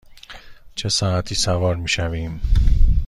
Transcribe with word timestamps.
چه 0.75 0.89
ساعتی 0.89 1.35
سوار 1.35 1.75
می 1.75 1.87
شویم؟ 1.89 2.41